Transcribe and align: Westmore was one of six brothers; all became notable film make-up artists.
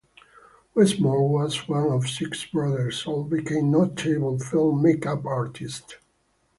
Westmore 0.73 1.29
was 1.29 1.67
one 1.67 1.91
of 1.91 2.09
six 2.09 2.43
brothers; 2.43 3.05
all 3.05 3.23
became 3.23 3.69
notable 3.69 4.39
film 4.39 4.81
make-up 4.81 5.23
artists. 5.27 5.97